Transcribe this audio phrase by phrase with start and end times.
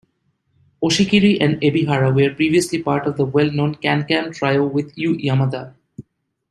[0.83, 5.75] Oshikiri and Ebihara were previously part of the well-known CanCam trio with Yu Yamada.